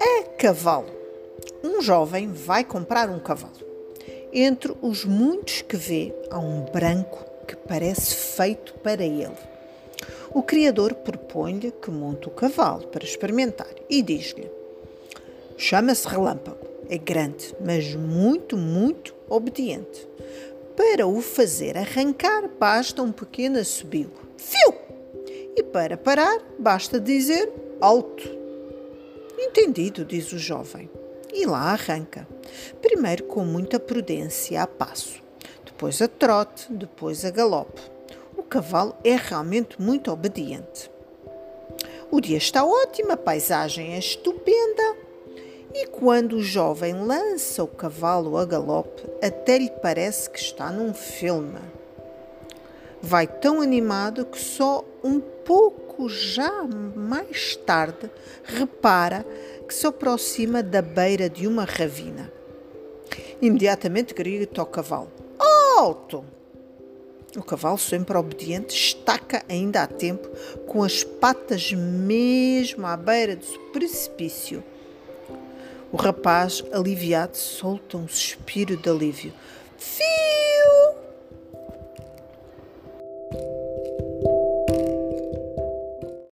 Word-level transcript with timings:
A 0.00 0.22
cavalo. 0.38 0.86
Um 1.62 1.82
jovem 1.82 2.32
vai 2.32 2.64
comprar 2.64 3.10
um 3.10 3.18
cavalo. 3.18 3.52
Entre 4.32 4.74
os 4.80 5.04
muitos 5.04 5.60
que 5.60 5.76
vê, 5.76 6.14
há 6.30 6.38
um 6.38 6.62
branco 6.62 7.24
que 7.46 7.56
parece 7.56 8.14
feito 8.14 8.72
para 8.74 9.04
ele. 9.04 9.36
O 10.32 10.42
criador 10.42 10.94
propõe-lhe 10.94 11.72
que 11.72 11.90
monte 11.90 12.28
o 12.28 12.30
cavalo 12.30 12.86
para 12.88 13.04
experimentar 13.04 13.74
e 13.90 14.00
diz-lhe: 14.00 14.50
Chama-se 15.58 16.08
Relâmpago. 16.08 16.66
É 16.88 16.96
grande, 16.96 17.54
mas 17.60 17.94
muito, 17.94 18.56
muito 18.56 19.14
obediente. 19.28 20.08
Para 20.74 21.06
o 21.06 21.20
fazer 21.20 21.76
arrancar, 21.76 22.48
basta 22.58 23.02
um 23.02 23.12
pequeno 23.12 23.58
assobio. 23.58 24.10
Fiu! 24.38 24.77
E 25.58 25.62
para 25.64 25.96
parar, 25.96 26.38
basta 26.56 27.00
dizer 27.00 27.52
alto. 27.80 28.30
Entendido, 29.36 30.04
diz 30.04 30.32
o 30.32 30.38
jovem. 30.38 30.88
E 31.34 31.44
lá 31.46 31.72
arranca. 31.72 32.28
Primeiro 32.80 33.24
com 33.24 33.44
muita 33.44 33.80
prudência 33.80 34.62
a 34.62 34.68
passo, 34.68 35.20
depois 35.64 36.00
a 36.00 36.06
trote, 36.06 36.72
depois 36.72 37.24
a 37.24 37.30
galope. 37.30 37.82
O 38.36 38.42
cavalo 38.44 38.94
é 39.02 39.16
realmente 39.16 39.82
muito 39.82 40.12
obediente. 40.12 40.88
O 42.08 42.20
dia 42.20 42.38
está 42.38 42.64
ótimo, 42.64 43.10
a 43.10 43.16
paisagem 43.16 43.94
é 43.94 43.98
estupenda. 43.98 44.96
E 45.74 45.88
quando 45.88 46.34
o 46.34 46.42
jovem 46.42 46.94
lança 47.04 47.64
o 47.64 47.66
cavalo 47.66 48.36
a 48.36 48.44
galope, 48.44 49.02
até 49.20 49.58
lhe 49.58 49.70
parece 49.82 50.30
que 50.30 50.38
está 50.38 50.70
num 50.70 50.94
filme. 50.94 51.58
Vai 53.00 53.26
tão 53.26 53.60
animado 53.60 54.24
que 54.24 54.38
só 54.38 54.84
um 55.04 55.20
pouco 55.20 56.08
já 56.08 56.64
mais 56.94 57.56
tarde 57.56 58.10
repara 58.44 59.24
que 59.66 59.74
se 59.74 59.86
aproxima 59.86 60.62
da 60.62 60.82
beira 60.82 61.28
de 61.28 61.46
uma 61.46 61.64
ravina. 61.64 62.32
Imediatamente 63.40 64.12
grita 64.12 64.60
ao 64.60 64.66
cavalo: 64.66 65.10
Alto! 65.76 66.24
O 67.36 67.42
cavalo, 67.42 67.78
sempre 67.78 68.16
obediente, 68.16 68.74
estaca 68.74 69.44
ainda 69.48 69.82
a 69.82 69.86
tempo, 69.86 70.28
com 70.66 70.82
as 70.82 71.04
patas 71.04 71.72
mesmo 71.72 72.86
à 72.86 72.96
beira 72.96 73.36
do 73.36 73.58
precipício. 73.70 74.64
O 75.92 75.96
rapaz, 75.96 76.64
aliviado, 76.72 77.36
solta 77.36 77.96
um 77.96 78.08
suspiro 78.08 78.76
de 78.76 78.88
alívio. 78.88 79.32
Filho! 79.76 80.57